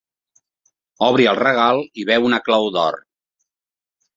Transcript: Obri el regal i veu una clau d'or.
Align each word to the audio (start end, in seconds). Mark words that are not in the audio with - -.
Obri 1.07 1.27
el 1.33 1.39
regal 1.41 1.81
i 2.05 2.07
veu 2.13 2.25
una 2.31 2.41
clau 2.49 2.67
d'or. 2.79 2.99